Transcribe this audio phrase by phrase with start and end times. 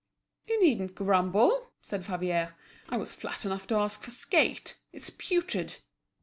[0.47, 2.55] "You needn't grumble!" said Favier.
[2.89, 4.75] "I was flat enough to ask for skate.
[4.91, 5.75] It's putrid."